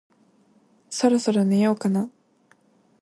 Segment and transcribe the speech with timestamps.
[0.89, 2.09] そろそろ寝ようかな